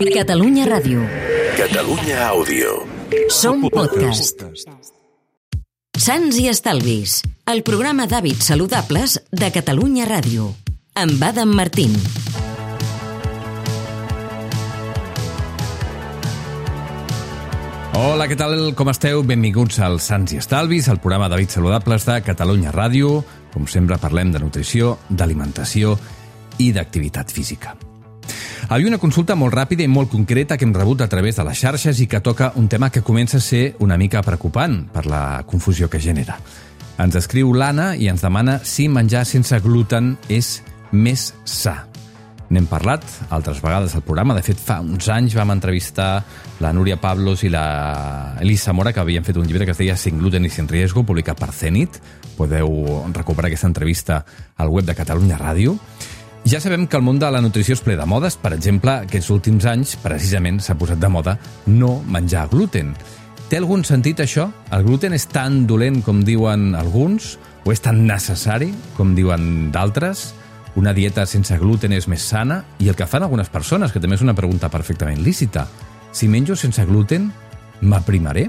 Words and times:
Catalunya 0.00 0.64
Ràdio. 0.64 1.02
Catalunya 1.60 2.22
Àudio. 2.32 2.70
Som 3.28 3.66
podcast. 3.68 4.40
Sants 5.92 6.38
i 6.40 6.46
Estalvis, 6.48 7.18
el 7.44 7.60
programa 7.60 8.06
d'hàbits 8.08 8.48
saludables 8.48 9.18
de 9.28 9.50
Catalunya 9.52 10.06
Ràdio. 10.08 10.46
Amb 10.96 11.20
Adam 11.20 11.52
Martín. 11.52 11.92
Hola, 17.92 18.24
què 18.24 18.40
tal? 18.40 18.72
Com 18.72 18.88
esteu? 18.88 19.20
Benvinguts 19.20 19.82
al 19.84 20.00
Sants 20.00 20.32
i 20.32 20.40
Estalvis, 20.40 20.88
el 20.88 21.04
programa 21.04 21.28
d'hàbits 21.28 21.60
saludables 21.60 22.08
de 22.08 22.22
Catalunya 22.24 22.72
Ràdio. 22.72 23.20
Com 23.52 23.68
sempre, 23.68 24.00
parlem 24.00 24.32
de 24.32 24.40
nutrició, 24.40 24.96
d'alimentació 25.12 25.98
i 26.56 26.72
d'activitat 26.72 27.36
física. 27.36 27.76
Havia 28.70 28.86
una 28.86 29.00
consulta 29.02 29.34
molt 29.34 29.50
ràpida 29.50 29.82
i 29.82 29.90
molt 29.90 30.12
concreta 30.12 30.54
que 30.54 30.62
hem 30.62 30.70
rebut 30.70 31.00
a 31.02 31.08
través 31.10 31.34
de 31.34 31.42
les 31.42 31.58
xarxes 31.58 31.98
i 31.98 32.04
que 32.06 32.20
toca 32.22 32.52
un 32.54 32.68
tema 32.70 32.86
que 32.94 33.02
comença 33.02 33.40
a 33.40 33.42
ser 33.42 33.74
una 33.82 33.96
mica 33.98 34.22
preocupant 34.22 34.84
per 34.94 35.08
la 35.10 35.42
confusió 35.42 35.88
que 35.90 35.98
genera. 35.98 36.36
Ens 37.02 37.18
escriu 37.18 37.50
l'Anna 37.50 37.96
i 37.98 38.06
ens 38.06 38.22
demana 38.22 38.60
si 38.62 38.86
menjar 38.86 39.24
sense 39.26 39.58
gluten 39.64 40.12
és 40.30 40.60
més 40.92 41.32
sa. 41.42 41.80
N'hem 42.54 42.68
parlat 42.70 43.02
altres 43.34 43.58
vegades 43.58 43.96
al 43.98 44.04
programa. 44.06 44.38
De 44.38 44.46
fet, 44.46 44.62
fa 44.62 44.78
uns 44.86 45.10
anys 45.10 45.34
vam 45.34 45.50
entrevistar 45.50 46.22
la 46.62 46.70
Núria 46.70 47.00
Pablos 47.02 47.42
i 47.42 47.50
la 47.50 48.36
Elisa 48.38 48.70
Mora, 48.70 48.94
que 48.94 49.02
havien 49.02 49.26
fet 49.26 49.38
un 49.38 49.50
llibre 49.50 49.66
que 49.66 49.74
es 49.74 49.82
deia 49.82 49.98
Sin 49.98 50.22
gluten 50.22 50.46
i 50.46 50.50
sin 50.50 50.70
riesgo, 50.70 51.02
publicat 51.02 51.42
per 51.42 51.50
Zenit. 51.50 51.98
Podeu 52.38 52.70
recuperar 53.18 53.50
aquesta 53.50 53.66
entrevista 53.66 54.22
al 54.62 54.70
web 54.70 54.86
de 54.86 54.94
Catalunya 54.94 55.42
Ràdio. 55.42 55.74
Ja 56.44 56.58
sabem 56.60 56.86
que 56.88 56.96
el 56.96 57.04
món 57.04 57.18
de 57.20 57.28
la 57.30 57.42
nutrició 57.44 57.76
és 57.76 57.82
ple 57.84 57.98
de 58.00 58.06
modes. 58.08 58.38
Per 58.40 58.54
exemple, 58.56 58.94
aquests 59.04 59.28
últims 59.30 59.66
anys, 59.68 59.92
precisament, 60.00 60.60
s'ha 60.64 60.76
posat 60.78 61.00
de 61.00 61.10
moda 61.12 61.36
no 61.68 61.98
menjar 62.08 62.48
gluten. 62.48 62.94
Té 63.50 63.58
algun 63.60 63.84
sentit 63.84 64.22
això? 64.24 64.48
El 64.72 64.86
gluten 64.86 65.12
és 65.12 65.26
tan 65.28 65.66
dolent 65.68 66.00
com 66.06 66.24
diuen 66.24 66.72
alguns? 66.78 67.34
O 67.66 67.74
és 67.74 67.82
tan 67.84 68.06
necessari 68.08 68.70
com 68.96 69.12
diuen 69.14 69.68
d'altres? 69.74 70.30
Una 70.80 70.94
dieta 70.96 71.26
sense 71.26 71.58
gluten 71.58 71.92
és 71.92 72.08
més 72.08 72.24
sana? 72.24 72.62
I 72.78 72.88
el 72.88 72.96
que 72.96 73.08
fan 73.10 73.26
algunes 73.26 73.50
persones, 73.52 73.92
que 73.92 74.00
també 74.00 74.16
és 74.16 74.24
una 74.24 74.36
pregunta 74.38 74.70
perfectament 74.72 75.20
lícita. 75.26 75.66
Si 76.12 76.28
menjo 76.30 76.56
sense 76.56 76.86
gluten, 76.88 77.28
m'aprimaré? 77.82 78.48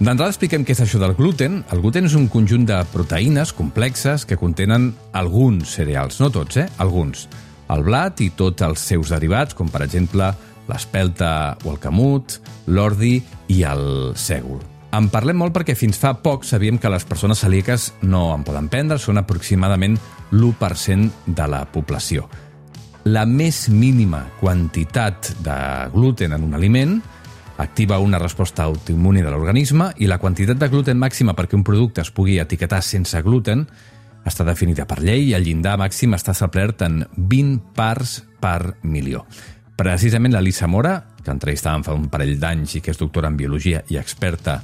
D'entrada 0.00 0.32
expliquem 0.32 0.62
què 0.64 0.72
és 0.72 0.80
això 0.80 0.96
del 0.96 1.12
gluten. 1.12 1.58
El 1.74 1.82
gluten 1.82 2.06
és 2.08 2.14
un 2.16 2.24
conjunt 2.32 2.62
de 2.64 2.78
proteïnes 2.88 3.50
complexes 3.52 4.22
que 4.24 4.38
contenen 4.40 4.94
alguns 5.12 5.74
cereals, 5.76 6.16
no 6.22 6.30
tots, 6.32 6.56
eh? 6.56 6.64
Alguns. 6.80 7.26
El 7.68 7.84
blat 7.84 8.22
i 8.24 8.30
tots 8.32 8.64
els 8.64 8.80
seus 8.80 9.12
derivats, 9.12 9.52
com 9.52 9.68
per 9.68 9.82
exemple 9.84 10.30
l'espelta 10.70 11.58
o 11.66 11.74
el 11.74 11.78
camut, 11.82 12.38
l'ordi 12.72 13.18
i 13.52 13.60
el 13.68 14.16
sègol. 14.16 14.64
En 14.96 15.12
parlem 15.12 15.36
molt 15.36 15.52
perquè 15.52 15.76
fins 15.76 16.00
fa 16.00 16.14
poc 16.24 16.48
sabíem 16.48 16.80
que 16.80 16.88
les 16.88 17.04
persones 17.04 17.44
celíaques 17.44 17.90
no 18.00 18.30
en 18.32 18.48
poden 18.48 18.72
prendre, 18.72 18.96
són 18.96 19.20
aproximadament 19.20 20.00
l'1% 20.32 21.28
de 21.28 21.52
la 21.52 21.66
població. 21.68 22.24
La 23.04 23.28
més 23.28 23.66
mínima 23.68 24.30
quantitat 24.40 25.34
de 25.44 25.60
gluten 25.92 26.32
en 26.32 26.48
un 26.48 26.56
aliment 26.56 27.02
activa 27.60 27.98
una 27.98 28.18
resposta 28.18 28.64
autoimmune 28.64 29.22
de 29.22 29.30
l'organisme 29.30 29.90
i 30.00 30.08
la 30.08 30.18
quantitat 30.18 30.58
de 30.58 30.68
gluten 30.72 30.98
màxima 30.98 31.34
perquè 31.36 31.58
un 31.58 31.64
producte 31.66 32.00
es 32.00 32.10
pugui 32.10 32.38
etiquetar 32.40 32.80
sense 32.82 33.20
gluten 33.22 33.66
està 34.26 34.44
definida 34.44 34.86
per 34.88 35.00
llei 35.04 35.30
i 35.30 35.34
el 35.36 35.44
llindar 35.44 35.76
màxim 35.80 36.16
està 36.16 36.34
establert 36.36 36.82
en 36.86 37.02
20 37.16 37.74
parts 37.76 38.20
per 38.40 38.76
milió. 38.82 39.24
Precisament 39.80 40.34
la 40.34 40.42
Lisa 40.44 40.68
Mora, 40.68 40.98
que 41.24 41.32
entrevistàvem 41.32 41.84
fa 41.86 41.96
un 41.96 42.08
parell 42.12 42.36
d'anys 42.40 42.76
i 42.76 42.82
que 42.84 42.92
és 42.92 43.00
doctora 43.00 43.30
en 43.32 43.38
biologia 43.40 43.80
i 43.88 43.96
experta 43.96 44.58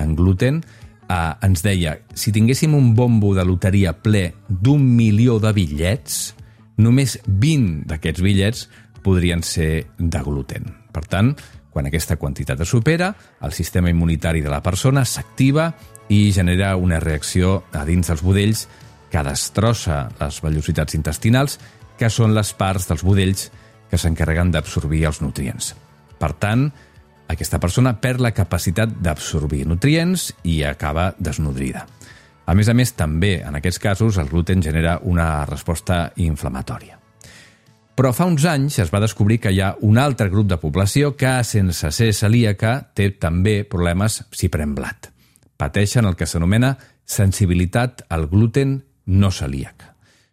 en 0.00 0.14
gluten, 0.16 0.62
eh, 1.08 1.32
ens 1.44 1.64
deia, 1.64 1.98
si 2.14 2.32
tinguéssim 2.32 2.74
un 2.74 2.94
bombo 2.96 3.34
de 3.36 3.44
loteria 3.44 3.92
ple 3.92 4.30
d'un 4.48 4.84
milió 4.96 5.38
de 5.40 5.52
bitllets, 5.52 6.34
només 6.80 7.18
20 7.26 7.84
d'aquests 7.90 8.24
bitllets 8.24 8.68
podrien 9.04 9.42
ser 9.44 9.88
de 9.98 10.22
gluten. 10.24 10.72
Per 10.92 11.04
tant, 11.04 11.34
quan 11.72 11.88
aquesta 11.88 12.18
quantitat 12.20 12.60
es 12.60 12.70
supera, 12.70 13.10
el 13.40 13.52
sistema 13.56 13.90
immunitari 13.90 14.44
de 14.44 14.52
la 14.52 14.62
persona 14.62 15.06
s'activa 15.08 15.72
i 16.12 16.30
genera 16.32 16.76
una 16.76 17.00
reacció 17.00 17.62
a 17.72 17.86
dins 17.88 18.12
dels 18.12 18.22
budells 18.22 18.66
que 19.12 19.24
destrossa 19.24 20.06
les 20.20 20.40
vellositats 20.44 20.96
intestinals, 20.96 21.58
que 21.98 22.10
són 22.12 22.36
les 22.36 22.52
parts 22.56 22.88
dels 22.88 23.04
budells 23.04 23.50
que 23.90 24.00
s'encarreguen 24.00 24.52
d'absorbir 24.52 25.04
els 25.08 25.20
nutrients. 25.24 25.74
Per 26.20 26.32
tant, 26.40 26.68
aquesta 27.32 27.60
persona 27.60 27.94
perd 28.00 28.20
la 28.24 28.32
capacitat 28.36 28.92
d'absorbir 29.04 29.66
nutrients 29.68 30.30
i 30.44 30.62
acaba 30.68 31.12
desnodrida. 31.18 31.86
A 32.46 32.56
més 32.58 32.68
a 32.68 32.74
més, 32.74 32.92
també, 32.98 33.38
en 33.46 33.56
aquests 33.56 33.80
casos, 33.80 34.18
el 34.18 34.32
gluten 34.32 34.64
genera 34.64 34.98
una 35.04 35.44
resposta 35.46 36.10
inflamatòria. 36.16 37.01
Però 37.94 38.12
fa 38.16 38.24
uns 38.24 38.46
anys 38.48 38.78
es 38.80 38.90
va 38.92 39.02
descobrir 39.02 39.38
que 39.42 39.52
hi 39.52 39.60
ha 39.60 39.74
un 39.84 39.98
altre 40.00 40.30
grup 40.32 40.48
de 40.48 40.56
població 40.60 41.12
que, 41.16 41.34
sense 41.44 41.90
ser 41.92 42.12
celíaca, 42.16 42.78
té 42.96 43.10
també 43.20 43.62
problemes 43.68 44.22
si 44.32 44.48
pren 44.48 44.72
blat. 44.74 45.10
Pateixen 45.60 46.08
el 46.08 46.16
que 46.16 46.26
s'anomena 46.26 46.76
sensibilitat 47.04 48.06
al 48.08 48.28
gluten 48.30 48.78
no 49.06 49.30
celíac. 49.30 49.90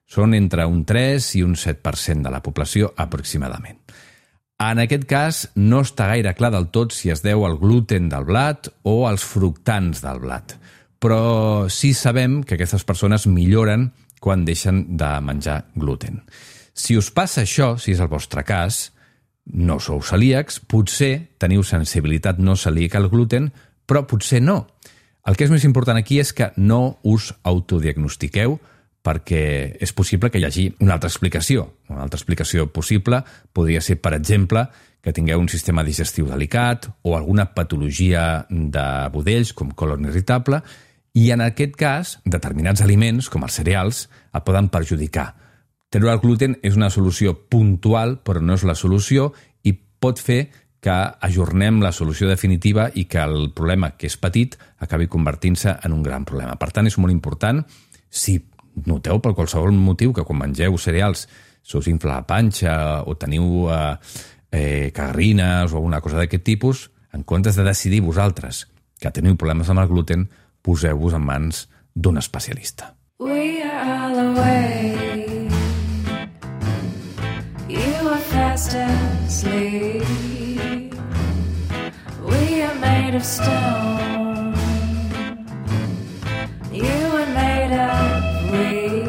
Són 0.09 0.33
entre 0.33 0.65
un 0.65 0.85
3 0.87 1.27
i 1.37 1.43
un 1.43 1.57
7% 1.59 2.25
de 2.25 2.31
la 2.31 2.41
població 2.41 2.93
aproximadament. 2.97 3.77
En 4.59 4.79
aquest 4.81 5.05
cas, 5.07 5.45
no 5.55 5.83
està 5.85 6.09
gaire 6.09 6.33
clar 6.35 6.49
del 6.51 6.67
tot 6.73 6.95
si 6.95 7.11
es 7.13 7.21
deu 7.23 7.45
al 7.47 7.59
gluten 7.59 8.09
del 8.11 8.25
blat 8.27 8.67
o 8.83 9.05
als 9.07 9.23
fructants 9.23 10.01
del 10.03 10.19
blat, 10.23 10.55
però 10.99 11.69
sí 11.71 11.93
sabem 11.95 12.41
que 12.43 12.57
aquestes 12.57 12.83
persones 12.83 13.27
milloren 13.27 13.91
quan 14.19 14.43
deixen 14.43 14.97
de 14.99 15.13
menjar 15.23 15.61
gluten. 15.75 16.23
Si 16.79 16.95
us 16.95 17.09
passa 17.11 17.43
això, 17.43 17.73
si 17.75 17.91
és 17.91 17.99
el 17.99 18.07
vostre 18.07 18.45
cas, 18.47 18.89
no 19.51 19.79
sou 19.83 19.99
celíacs, 20.05 20.61
potser 20.63 21.35
teniu 21.41 21.63
sensibilitat 21.67 22.39
no 22.39 22.55
celíaca 22.55 23.01
al 23.01 23.09
gluten, 23.11 23.49
però 23.85 24.05
potser 24.07 24.39
no. 24.39 24.61
El 25.27 25.35
que 25.35 25.43
és 25.43 25.51
més 25.51 25.65
important 25.67 25.99
aquí 25.99 26.21
és 26.21 26.31
que 26.33 26.53
no 26.55 26.99
us 27.03 27.33
autodiagnostiqueu 27.43 28.55
perquè 29.03 29.41
és 29.79 29.91
possible 29.95 30.29
que 30.31 30.39
hi 30.39 30.45
hagi 30.47 30.65
una 30.79 30.95
altra 30.95 31.11
explicació. 31.11 31.65
Una 31.91 32.05
altra 32.05 32.19
explicació 32.19 32.69
possible 32.71 33.21
podria 33.55 33.81
ser, 33.83 33.97
per 33.99 34.13
exemple, 34.15 34.63
que 35.03 35.13
tingueu 35.15 35.39
un 35.39 35.51
sistema 35.51 35.83
digestiu 35.83 36.27
delicat 36.31 36.87
o 37.03 37.15
alguna 37.17 37.49
patologia 37.55 38.45
de 38.49 38.87
budells, 39.11 39.51
com 39.51 39.75
colon 39.75 40.07
irritable, 40.07 40.61
i 41.15 41.31
en 41.35 41.43
aquest 41.43 41.75
cas, 41.79 42.17
determinats 42.23 42.83
aliments, 42.85 43.27
com 43.31 43.43
els 43.43 43.59
cereals, 43.59 44.07
et 44.31 44.45
poden 44.47 44.71
perjudicar. 44.71 45.33
Treure 45.89 46.11
el 46.13 46.21
gluten 46.21 46.57
és 46.61 46.75
una 46.77 46.91
solució 46.93 47.33
puntual, 47.49 48.19
però 48.21 48.41
no 48.45 48.53
és 48.53 48.65
la 48.67 48.75
solució, 48.77 49.31
i 49.65 49.73
pot 49.73 50.21
fer 50.21 50.43
que 50.79 50.95
ajornem 51.25 51.81
la 51.81 51.91
solució 51.91 52.29
definitiva 52.29 52.87
i 52.93 53.07
que 53.09 53.19
el 53.19 53.49
problema, 53.55 53.91
que 53.97 54.07
és 54.07 54.15
petit, 54.21 54.55
acabi 54.79 55.09
convertint-se 55.11 55.75
en 55.83 55.95
un 55.95 56.03
gran 56.05 56.27
problema. 56.29 56.55
Per 56.61 56.69
tant, 56.75 56.87
és 56.87 56.97
molt 57.01 57.11
important, 57.11 57.63
si 58.09 58.37
noteu 58.85 59.19
per 59.19 59.33
qualsevol 59.35 59.73
motiu 59.75 60.13
que 60.13 60.23
quan 60.23 60.39
mengeu 60.39 60.77
cereals 60.77 61.25
se 61.63 61.77
us 61.77 61.89
infla 61.91 62.19
la 62.19 62.27
panxa 62.29 62.75
o 63.03 63.17
teniu 63.19 63.67
eh, 63.73 63.97
eh, 64.51 64.93
o 64.93 65.75
alguna 65.75 66.01
cosa 66.01 66.17
d'aquest 66.17 66.43
tipus, 66.43 66.89
en 67.13 67.23
comptes 67.23 67.55
de 67.55 67.63
decidir 67.63 68.01
vosaltres 68.01 68.67
que 69.01 69.11
teniu 69.11 69.35
problemes 69.35 69.69
amb 69.69 69.81
el 69.81 69.89
gluten, 69.89 70.29
poseu-vos 70.61 71.13
en 71.13 71.25
mans 71.25 71.67
d'un 71.95 72.17
especialista. 72.17 72.95
We 73.19 73.61
are 73.63 74.05
all 74.05 74.19
away. 74.19 74.95
You 74.95 75.08
fast 78.59 78.75
asleep. 79.27 80.03
We 82.25 82.61
are 82.61 82.75
made 82.75 83.15
of 83.15 83.23
stone. 83.23 84.53
You 86.71 86.99
are 87.15 87.33
made 87.33 87.73
of 87.79 88.51
we. 88.51 89.07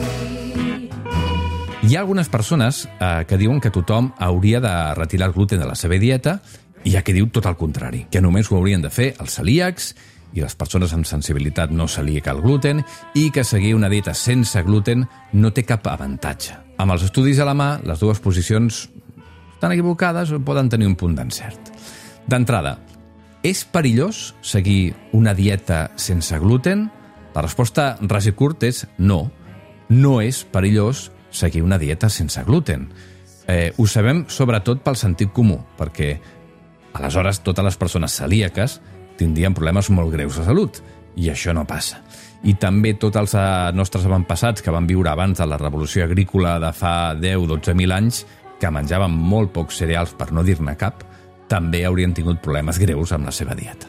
Hi 1.82 1.96
ha 1.96 2.00
algunes 2.00 2.28
persones 2.28 2.88
eh, 3.00 3.24
que 3.26 3.38
diuen 3.38 3.60
que 3.60 3.70
tothom 3.70 4.12
hauria 4.18 4.60
de 4.60 4.94
retirar 4.94 5.28
el 5.28 5.34
gluten 5.34 5.58
de 5.58 5.66
la 5.66 5.74
seva 5.74 5.98
dieta 5.98 6.40
i 6.84 6.92
hi 6.92 6.96
ha 6.96 7.02
qui 7.02 7.12
diu 7.12 7.26
tot 7.34 7.46
el 7.50 7.58
contrari, 7.58 8.06
que 8.10 8.22
només 8.22 8.50
ho 8.50 8.56
haurien 8.56 8.82
de 8.82 8.90
fer 8.90 9.14
els 9.18 9.34
celíacs 9.34 9.94
i 10.32 10.44
les 10.44 10.54
persones 10.54 10.94
amb 10.94 11.08
sensibilitat 11.08 11.74
no 11.74 11.88
celíaca 11.90 12.30
al 12.30 12.40
gluten 12.40 12.84
i 13.18 13.32
que 13.34 13.42
seguir 13.42 13.74
una 13.74 13.90
dieta 13.90 14.14
sense 14.14 14.62
gluten 14.62 15.08
no 15.32 15.50
té 15.50 15.66
cap 15.66 15.90
avantatge. 15.90 16.54
Amb 16.78 16.94
els 16.94 17.02
estudis 17.10 17.42
a 17.42 17.44
la 17.44 17.58
mà, 17.58 17.80
les 17.84 17.98
dues 17.98 18.22
posicions 18.22 18.86
estan 19.60 19.74
equivocades 19.74 20.30
poden 20.40 20.70
tenir 20.72 20.86
un 20.88 20.94
punt 20.96 21.12
d'encert. 21.12 21.66
D'entrada, 22.24 22.78
és 23.44 23.60
perillós 23.68 24.30
seguir 24.40 24.94
una 25.12 25.34
dieta 25.36 25.90
sense 26.00 26.38
gluten? 26.40 26.86
La 27.34 27.42
resposta 27.44 27.98
ras 28.08 28.24
i 28.24 28.32
curt 28.32 28.64
és 28.64 28.86
no. 28.96 29.26
No 29.92 30.22
és 30.24 30.46
perillós 30.48 31.10
seguir 31.28 31.60
una 31.60 31.76
dieta 31.76 32.08
sense 32.08 32.40
gluten. 32.48 32.88
eh, 33.50 33.74
ho 33.76 33.86
sabem 33.86 34.24
sobretot 34.28 34.80
pel 34.80 34.96
sentit 34.96 35.32
comú, 35.32 35.58
perquè 35.76 36.20
aleshores 36.94 37.42
totes 37.42 37.64
les 37.64 37.76
persones 37.76 38.12
celíaques 38.16 38.80
tindrien 39.18 39.52
problemes 39.52 39.90
molt 39.90 40.12
greus 40.12 40.38
de 40.38 40.44
salut, 40.44 40.80
i 41.16 41.28
això 41.28 41.52
no 41.52 41.66
passa. 41.66 42.00
I 42.44 42.54
també 42.54 42.94
tots 42.94 43.16
els 43.16 43.34
nostres 43.74 44.06
avantpassats 44.06 44.62
que 44.62 44.70
van 44.70 44.86
viure 44.86 45.10
abans 45.10 45.36
de 45.36 45.46
la 45.46 45.58
revolució 45.58 46.04
agrícola 46.04 46.58
de 46.62 46.72
fa 46.72 47.12
10-12.000 47.12 47.92
anys, 47.92 48.24
que 48.60 48.70
menjaven 48.70 49.10
molt 49.10 49.54
pocs 49.56 49.80
cereals 49.82 50.12
per 50.18 50.30
no 50.36 50.44
dir-ne 50.44 50.76
cap, 50.78 51.02
també 51.50 51.82
haurien 51.86 52.14
tingut 52.14 52.42
problemes 52.44 52.78
greus 52.78 53.12
amb 53.16 53.26
la 53.26 53.34
seva 53.34 53.56
dieta. 53.58 53.88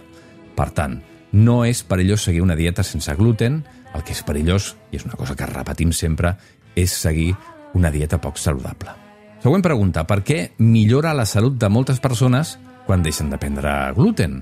Per 0.55 0.69
tant, 0.75 0.97
no 1.31 1.61
és 1.67 1.83
perillós 1.87 2.25
seguir 2.27 2.41
una 2.43 2.57
dieta 2.57 2.83
sense 2.83 3.13
gluten, 3.19 3.61
el 3.93 4.03
que 4.07 4.15
és 4.15 4.23
perillós, 4.23 4.73
i 4.91 4.99
és 4.99 5.05
una 5.05 5.19
cosa 5.19 5.35
que 5.35 5.47
repetim 5.47 5.91
sempre, 5.95 6.33
és 6.75 6.91
seguir 6.95 7.33
una 7.75 7.91
dieta 7.91 8.19
poc 8.21 8.39
saludable. 8.39 8.95
Següent 9.41 9.63
pregunta, 9.65 10.05
per 10.05 10.21
què 10.25 10.39
millora 10.61 11.15
la 11.17 11.25
salut 11.25 11.55
de 11.59 11.69
moltes 11.69 11.99
persones 11.99 12.57
quan 12.85 13.03
deixen 13.03 13.29
de 13.31 13.39
prendre 13.41 13.71
gluten? 13.97 14.41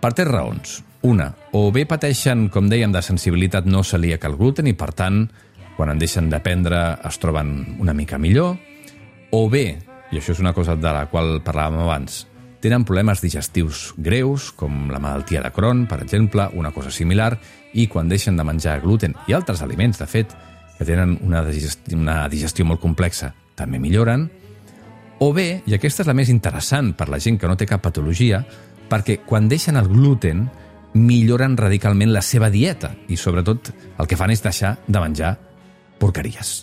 Per 0.00 0.12
tres 0.12 0.28
raons. 0.30 0.78
Una, 1.06 1.28
o 1.52 1.68
bé 1.72 1.84
pateixen, 1.86 2.48
com 2.50 2.70
dèiem, 2.70 2.92
de 2.92 3.02
sensibilitat 3.04 3.66
no 3.68 3.84
celíaca 3.84 4.30
al 4.30 4.38
gluten 4.38 4.66
i, 4.66 4.74
per 4.74 4.90
tant, 4.96 5.26
quan 5.76 5.92
en 5.92 6.00
deixen 6.00 6.30
de 6.32 6.40
prendre 6.42 6.80
es 7.04 7.20
troben 7.22 7.76
una 7.82 7.94
mica 7.94 8.18
millor, 8.18 8.56
o 9.36 9.50
bé, 9.52 9.76
i 10.12 10.16
això 10.16 10.32
és 10.32 10.40
una 10.40 10.54
cosa 10.56 10.78
de 10.80 10.88
la 10.88 11.04
qual 11.12 11.42
parlàvem 11.44 11.82
abans, 11.84 12.22
tenen 12.64 12.86
problemes 12.88 13.20
digestius 13.20 13.90
greus, 14.00 14.48
com 14.56 14.86
la 14.88 15.00
malaltia 15.02 15.42
de 15.44 15.50
Crohn, 15.52 15.84
per 15.90 16.00
exemple, 16.00 16.46
una 16.56 16.72
cosa 16.72 16.90
similar, 16.90 17.34
i 17.76 17.84
quan 17.92 18.08
deixen 18.08 18.38
de 18.38 18.46
menjar 18.48 18.80
gluten 18.80 19.12
i 19.28 19.36
altres 19.36 19.60
aliments, 19.60 20.00
de 20.00 20.08
fet, 20.08 20.32
que 20.78 20.86
tenen 20.88 21.18
una 21.20 21.42
digestió, 21.44 21.98
una 21.98 22.22
digestió 22.32 22.64
molt 22.64 22.80
complexa, 22.80 23.34
també 23.60 23.80
milloren, 23.82 24.24
o 25.20 25.32
bé, 25.36 25.60
i 25.68 25.76
aquesta 25.76 26.04
és 26.04 26.08
la 26.08 26.16
més 26.16 26.32
interessant 26.32 26.94
per 26.96 27.10
la 27.12 27.20
gent 27.20 27.36
que 27.40 27.48
no 27.48 27.56
té 27.60 27.68
cap 27.68 27.84
patologia, 27.84 28.40
perquè 28.88 29.18
quan 29.26 29.50
deixen 29.52 29.76
el 29.76 29.90
gluten 29.92 30.46
milloren 30.96 31.58
radicalment 31.60 32.14
la 32.14 32.24
seva 32.24 32.48
dieta 32.48 32.94
i 33.12 33.20
sobretot 33.20 33.68
el 33.98 34.08
que 34.08 34.16
fan 34.16 34.32
és 34.32 34.44
deixar 34.44 34.78
de 34.86 35.02
menjar 35.02 35.34
porqueries. 36.00 36.62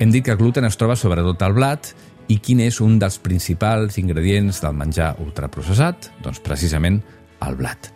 Hem 0.00 0.08
dit 0.08 0.24
que 0.24 0.32
el 0.32 0.38
gluten 0.40 0.64
es 0.64 0.78
troba 0.80 0.94
sobretot 0.96 1.42
al 1.44 1.52
blat 1.52 1.90
i 2.32 2.38
quin 2.40 2.62
és 2.64 2.78
un 2.80 2.94
dels 2.98 3.18
principals 3.20 3.98
ingredients 4.00 4.62
del 4.64 4.72
menjar 4.72 5.10
ultraprocessat? 5.20 6.08
Doncs 6.24 6.40
precisament 6.40 7.02
el 7.44 7.58
blat. 7.58 7.90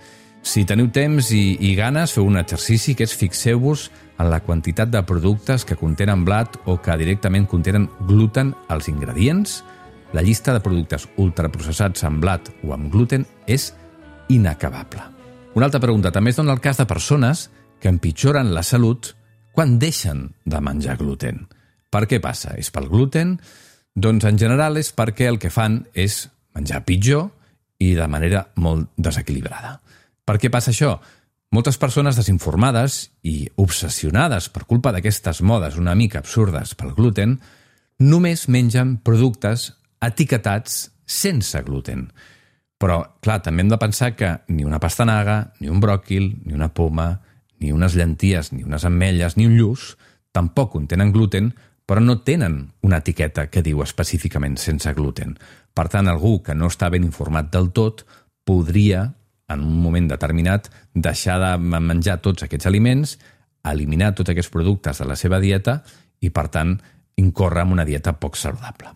Si 0.44 0.66
teniu 0.68 0.90
temps 0.92 1.30
i, 1.32 1.56
i 1.64 1.70
ganes, 1.78 2.12
feu 2.12 2.28
un 2.28 2.36
exercici 2.36 2.92
que 2.92 3.06
és 3.08 3.16
fixeu-vos 3.16 3.86
en 4.20 4.28
la 4.28 4.42
quantitat 4.44 4.92
de 4.92 5.00
productes 5.08 5.64
que 5.64 5.78
contenen 5.80 6.26
blat 6.28 6.60
o 6.68 6.76
que 6.76 6.98
directament 7.00 7.48
contenen 7.48 7.88
gluten 8.04 8.52
als 8.68 8.92
ingredients. 8.92 9.62
La 10.12 10.20
llista 10.20 10.52
de 10.52 10.60
productes 10.60 11.08
ultraprocessats 11.16 12.04
amb 12.04 12.20
blat 12.20 12.52
o 12.68 12.76
amb 12.76 12.92
gluten 12.92 13.24
és 13.48 13.70
inacabable. 14.28 15.08
Una 15.56 15.72
altra 15.72 15.80
pregunta. 15.80 16.12
També 16.12 16.36
es 16.36 16.36
dona 16.36 16.52
el 16.52 16.60
cas 16.60 16.76
de 16.76 16.84
persones 16.84 17.48
que 17.80 17.88
empitjoren 17.88 18.52
la 18.52 18.62
salut 18.62 19.14
quan 19.56 19.78
deixen 19.80 20.34
de 20.44 20.60
menjar 20.60 21.00
gluten. 21.00 21.46
Per 21.94 22.08
què 22.10 22.18
passa? 22.18 22.56
És 22.58 22.72
pel 22.74 22.88
gluten? 22.90 23.36
Doncs 23.94 24.26
en 24.26 24.38
general 24.40 24.80
és 24.80 24.90
perquè 24.96 25.28
el 25.30 25.38
que 25.38 25.52
fan 25.54 25.84
és 25.94 26.24
menjar 26.56 26.82
pitjor 26.86 27.28
i 27.84 27.92
de 27.94 28.06
manera 28.10 28.48
molt 28.58 28.90
desequilibrada. 28.98 29.76
Per 30.26 30.40
què 30.42 30.50
passa 30.50 30.72
això? 30.72 30.96
Moltes 31.54 31.78
persones 31.78 32.16
desinformades 32.18 32.96
i 33.30 33.44
obsessionades 33.62 34.48
per 34.50 34.64
culpa 34.66 34.90
d'aquestes 34.90 35.42
modes 35.46 35.76
una 35.78 35.94
mica 35.94 36.18
absurdes 36.18 36.74
pel 36.74 36.94
gluten 36.96 37.36
només 38.02 38.48
mengen 38.50 38.96
productes 39.06 39.68
etiquetats 40.02 40.88
sense 41.06 41.60
gluten. 41.62 42.08
Però, 42.80 42.98
clar, 43.22 43.38
també 43.44 43.62
hem 43.62 43.70
de 43.70 43.78
pensar 43.78 44.16
que 44.18 44.32
ni 44.48 44.66
una 44.66 44.80
pastanaga, 44.82 45.52
ni 45.60 45.70
un 45.70 45.78
bròquil, 45.80 46.26
ni 46.42 46.56
una 46.58 46.72
poma, 46.74 47.20
ni 47.62 47.70
unes 47.72 47.94
llenties, 47.94 48.50
ni 48.52 48.66
unes 48.66 48.84
ametlles, 48.84 49.38
ni 49.38 49.46
un 49.46 49.54
lluç 49.54 49.92
tampoc 50.34 50.72
contenen 50.74 51.14
gluten, 51.14 51.52
però 51.86 52.00
no 52.00 52.20
tenen 52.24 52.72
una 52.82 53.02
etiqueta 53.02 53.48
que 53.52 53.62
diu 53.62 53.82
específicament 53.84 54.56
sense 54.60 54.92
gluten. 54.96 55.36
Per 55.74 55.88
tant, 55.92 56.08
algú 56.08 56.38
que 56.42 56.56
no 56.56 56.70
està 56.72 56.88
ben 56.90 57.04
informat 57.04 57.50
del 57.52 57.70
tot 57.76 58.06
podria 58.44 59.10
en 59.52 59.60
un 59.60 59.76
moment 59.82 60.08
determinat, 60.08 60.70
deixar 60.94 61.38
de 61.42 61.80
menjar 61.80 62.20
tots 62.24 62.46
aquests 62.46 62.66
aliments, 62.70 63.18
eliminar 63.64 64.14
tots 64.16 64.32
aquests 64.32 64.52
productes 64.52 65.00
de 65.00 65.08
la 65.08 65.16
seva 65.20 65.40
dieta 65.40 65.82
i, 66.20 66.30
per 66.30 66.48
tant, 66.48 66.76
incórrer 67.20 67.64
en 67.64 67.74
una 67.76 67.84
dieta 67.84 68.16
poc 68.20 68.38
saludable. 68.40 68.94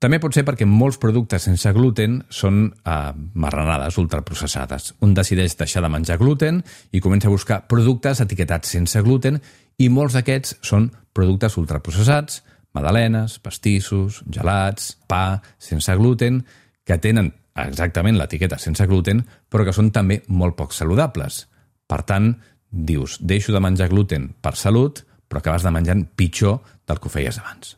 També 0.00 0.16
pot 0.16 0.32
ser 0.32 0.46
perquè 0.48 0.64
molts 0.64 0.96
productes 0.96 1.44
sense 1.44 1.70
gluten 1.76 2.22
són 2.32 2.62
eh, 2.70 2.94
marranades 3.36 3.98
ultraprocessades. 4.00 4.94
Un 5.04 5.12
decideix 5.16 5.58
deixar 5.60 5.82
de 5.84 5.90
menjar 5.92 6.16
gluten 6.20 6.62
i 6.90 7.02
comença 7.04 7.28
a 7.28 7.34
buscar 7.34 7.66
productes 7.68 8.22
etiquetats 8.24 8.72
sense 8.78 9.02
gluten 9.04 9.36
i 9.76 9.90
molts 9.92 10.16
d'aquests 10.16 10.56
són 10.64 10.88
productes 11.20 11.58
ultraprocessats, 11.60 12.40
madalenes, 12.72 13.38
pastissos, 13.44 14.22
gelats, 14.30 14.94
pa 15.10 15.40
sense 15.60 15.94
gluten, 15.98 16.40
que 16.86 16.96
tenen 17.02 17.34
exactament 17.60 18.16
l'etiqueta 18.16 18.58
sense 18.62 18.86
gluten, 18.88 19.20
però 19.50 19.66
que 19.66 19.74
són 19.76 19.90
també 19.92 20.22
molt 20.28 20.56
poc 20.56 20.72
saludables. 20.72 21.44
Per 21.90 22.00
tant, 22.08 22.32
dius, 22.70 23.18
deixo 23.20 23.52
de 23.52 23.60
menjar 23.60 23.90
gluten 23.92 24.30
per 24.40 24.54
salut, 24.56 25.02
però 25.28 25.42
acabes 25.42 25.66
de 25.66 25.74
menjant 25.74 26.06
pitjor 26.16 26.60
del 26.88 27.02
que 27.02 27.10
ho 27.10 27.12
feies 27.12 27.38
abans. 27.42 27.76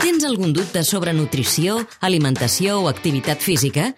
Tens 0.00 0.26
algun 0.26 0.52
dubte 0.56 0.82
sobre 0.84 1.14
nutrició, 1.14 1.78
alimentació 2.00 2.80
o 2.82 2.90
activitat 2.90 3.44
física? 3.44 3.92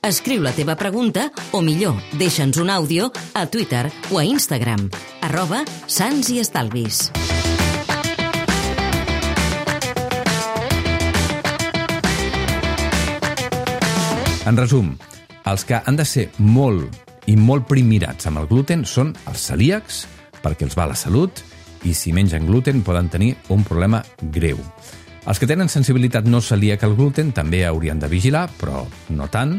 Escriu 0.00 0.40
la 0.40 0.54
teva 0.56 0.78
pregunta 0.80 1.26
o, 1.52 1.58
millor, 1.60 1.98
deixa'ns 2.16 2.56
un 2.56 2.70
àudio 2.72 3.10
a 3.36 3.42
Twitter 3.52 3.82
o 4.08 4.16
a 4.16 4.22
Instagram, 4.24 4.86
arroba 5.20 5.58
Sants 5.92 6.30
i 6.32 6.38
Estalvis. 6.40 7.10
En 14.48 14.56
resum, 14.56 14.94
els 15.44 15.66
que 15.68 15.82
han 15.84 16.00
de 16.00 16.06
ser 16.08 16.30
molt 16.40 17.28
i 17.28 17.36
molt 17.36 17.68
primirats 17.68 18.24
amb 18.30 18.40
el 18.40 18.48
gluten 18.48 18.86
són 18.88 19.12
els 19.28 19.44
celíacs, 19.52 20.06
perquè 20.40 20.64
els 20.64 20.78
va 20.80 20.88
la 20.88 20.96
salut, 20.96 21.44
i 21.84 21.92
si 21.92 22.14
mengen 22.16 22.48
gluten 22.48 22.80
poden 22.80 23.12
tenir 23.12 23.34
un 23.52 23.68
problema 23.68 24.00
greu. 24.32 24.64
Els 25.28 25.36
que 25.36 25.44
tenen 25.44 25.68
sensibilitat 25.68 26.24
no 26.24 26.40
celíaca 26.40 26.88
al 26.88 26.96
gluten 26.96 27.34
també 27.36 27.66
haurien 27.68 28.00
de 28.00 28.08
vigilar, 28.08 28.46
però 28.56 28.86
no 29.12 29.28
tant. 29.28 29.58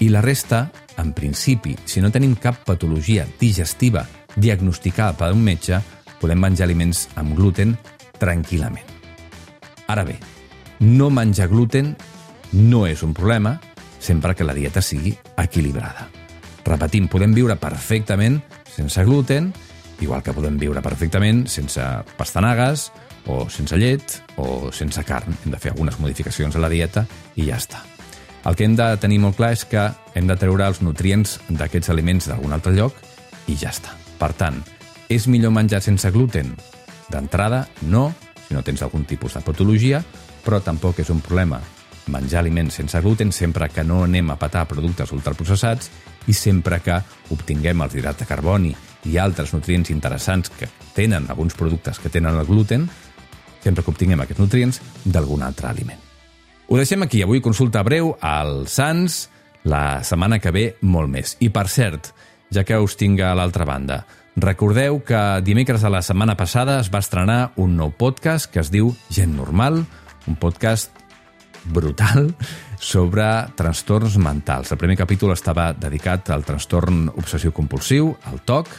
I 0.00 0.08
la 0.10 0.20
resta, 0.20 0.70
en 0.98 1.12
principi, 1.12 1.76
si 1.84 2.00
no 2.02 2.10
tenim 2.10 2.34
cap 2.40 2.64
patologia 2.66 3.26
digestiva 3.40 4.06
diagnosticada 4.34 5.14
per 5.18 5.30
un 5.32 5.42
metge, 5.44 5.78
podem 6.20 6.40
menjar 6.40 6.66
aliments 6.66 7.06
amb 7.20 7.36
gluten 7.36 7.76
tranquil·lament. 8.18 8.88
Ara 9.90 10.04
bé, 10.08 10.16
no 10.80 11.10
menjar 11.12 11.50
gluten 11.52 11.94
no 12.54 12.84
és 12.86 13.02
un 13.02 13.14
problema 13.14 13.58
sempre 13.98 14.34
que 14.34 14.44
la 14.44 14.54
dieta 14.54 14.82
sigui 14.82 15.14
equilibrada. 15.40 16.08
Repetim, 16.64 17.08
podem 17.08 17.34
viure 17.36 17.56
perfectament 17.60 18.40
sense 18.68 19.04
gluten, 19.04 19.52
igual 20.00 20.22
que 20.24 20.34
podem 20.34 20.58
viure 20.58 20.82
perfectament 20.82 21.44
sense 21.48 21.82
pastanagues, 22.18 22.90
o 23.26 23.48
sense 23.48 23.76
llet, 23.80 24.18
o 24.36 24.70
sense 24.72 25.04
carn. 25.04 25.36
Hem 25.44 25.54
de 25.54 25.60
fer 25.60 25.72
algunes 25.72 25.98
modificacions 26.00 26.56
a 26.56 26.64
la 26.64 26.72
dieta 26.72 27.06
i 27.36 27.48
ja 27.48 27.60
està. 27.60 27.84
El 28.44 28.56
que 28.56 28.66
hem 28.68 28.74
de 28.76 28.86
tenir 29.00 29.18
molt 29.22 29.38
clar 29.38 29.54
és 29.56 29.64
que 29.64 29.86
hem 30.14 30.26
de 30.28 30.36
treure 30.36 30.66
els 30.68 30.82
nutrients 30.84 31.38
d'aquests 31.48 31.90
aliments 31.94 32.28
d'algun 32.28 32.52
altre 32.52 32.74
lloc 32.76 32.98
i 33.48 33.56
ja 33.56 33.72
està. 33.72 33.94
Per 34.20 34.32
tant, 34.36 34.60
és 35.08 35.28
millor 35.32 35.54
menjar 35.56 35.80
sense 35.84 36.10
gluten? 36.12 36.52
D'entrada, 37.08 37.64
no, 37.88 38.10
si 38.46 38.56
no 38.56 38.62
tens 38.64 38.84
algun 38.84 39.08
tipus 39.08 39.38
de 39.38 39.42
patologia, 39.44 40.02
però 40.44 40.60
tampoc 40.60 41.00
és 41.00 41.10
un 41.12 41.24
problema 41.24 41.62
menjar 42.12 42.42
aliments 42.42 42.76
sense 42.76 43.00
gluten 43.00 43.32
sempre 43.32 43.70
que 43.72 43.84
no 43.84 44.02
anem 44.04 44.28
a 44.30 44.36
patar 44.36 44.66
productes 44.68 45.12
ultraprocessats 45.16 45.88
i 46.28 46.36
sempre 46.36 46.82
que 46.84 47.00
obtinguem 47.32 47.80
els 47.80 47.96
hidrats 47.96 48.20
de 48.20 48.28
carboni 48.28 48.74
i 49.08 49.18
altres 49.20 49.52
nutrients 49.56 49.92
interessants 49.92 50.52
que 50.52 50.68
tenen 50.94 51.28
alguns 51.28 51.56
productes 51.56 52.00
que 52.00 52.12
tenen 52.12 52.36
el 52.36 52.48
gluten, 52.48 52.88
sempre 53.64 53.84
que 53.84 53.92
obtinguem 53.96 54.24
aquests 54.24 54.44
nutrients 54.44 54.82
d'algun 55.04 55.44
altre 55.44 55.72
aliment. 55.72 56.03
Ho 56.66 56.78
deixem 56.80 57.02
aquí. 57.04 57.20
Avui 57.22 57.42
consulta 57.44 57.82
breu 57.84 58.14
al 58.24 58.66
Sants, 58.72 59.28
la 59.68 60.02
setmana 60.04 60.38
que 60.40 60.52
ve 60.54 60.64
molt 60.80 61.10
més. 61.12 61.36
I 61.44 61.50
per 61.52 61.66
cert, 61.68 62.12
ja 62.54 62.64
que 62.64 62.78
us 62.80 62.96
tinc 62.96 63.20
a 63.20 63.34
l'altra 63.36 63.66
banda, 63.68 64.04
recordeu 64.40 65.02
que 65.04 65.20
dimecres 65.44 65.84
de 65.84 65.92
la 65.92 66.02
setmana 66.02 66.38
passada 66.40 66.78
es 66.80 66.90
va 66.92 67.02
estrenar 67.04 67.52
un 67.60 67.76
nou 67.76 67.92
podcast 67.92 68.50
que 68.50 68.62
es 68.64 68.72
diu 68.72 68.94
Gent 69.12 69.36
Normal, 69.36 69.82
un 70.26 70.40
podcast 70.40 70.90
brutal 71.68 72.32
sobre 72.80 73.28
trastorns 73.56 74.16
mentals. 74.16 74.72
El 74.72 74.80
primer 74.80 74.96
capítol 75.00 75.32
estava 75.36 75.70
dedicat 75.76 76.32
al 76.32 76.44
trastorn 76.48 77.10
obsessiu-compulsiu, 77.12 78.12
al 78.28 78.40
TOC, 78.44 78.72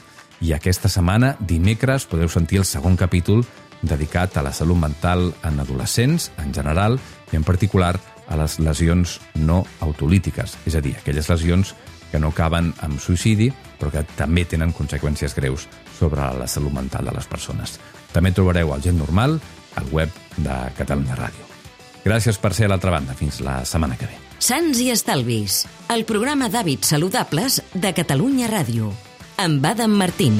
i 0.45 0.51
aquesta 0.53 0.89
setmana, 0.91 1.35
dimecres, 1.39 2.09
podeu 2.09 2.29
sentir 2.29 2.59
el 2.59 2.67
segon 2.67 2.97
capítol 2.99 3.45
dedicat 3.81 4.37
a 4.37 4.43
la 4.45 4.53
salut 4.53 4.77
mental 4.77 5.33
en 5.43 5.59
adolescents, 5.59 6.31
en 6.41 6.53
general, 6.53 6.99
i 7.31 7.35
en 7.35 7.43
particular 7.43 7.95
a 8.27 8.37
les 8.39 8.59
lesions 8.59 9.19
no 9.35 9.63
autolítiques, 9.85 10.57
és 10.65 10.75
a 10.75 10.81
dir, 10.81 10.95
aquelles 10.97 11.29
lesions 11.29 11.75
que 12.11 12.19
no 12.19 12.31
acaben 12.31 12.71
amb 12.85 13.01
suïcidi, 13.01 13.51
però 13.79 13.91
que 13.91 14.05
també 14.15 14.45
tenen 14.47 14.73
conseqüències 14.73 15.35
greus 15.35 15.67
sobre 15.97 16.29
la 16.37 16.47
salut 16.47 16.73
mental 16.73 17.09
de 17.09 17.15
les 17.15 17.27
persones. 17.27 17.79
També 18.13 18.31
trobareu 18.31 18.73
el 18.73 18.83
Gent 18.85 19.01
Normal 19.01 19.39
al 19.75 19.91
web 19.91 20.13
de 20.37 20.55
Catalunya 20.77 21.17
Ràdio. 21.19 21.49
Gràcies 22.05 22.37
per 22.37 22.53
ser 22.53 22.69
a 22.69 22.71
l'altra 22.71 22.93
banda. 22.93 23.15
Fins 23.17 23.41
la 23.41 23.63
setmana 23.65 23.97
que 23.97 24.07
ve. 24.07 24.19
Sants 24.39 24.79
i 24.83 24.91
Estalvis, 24.93 25.63
el 25.89 26.05
programa 26.05 26.51
d'hàbits 26.53 26.93
saludables 26.93 27.61
de 27.73 27.95
Catalunya 27.97 28.51
Ràdio. 28.51 28.93
Amb 29.41 29.65
Adam 29.65 29.97
Martín. 29.99 30.39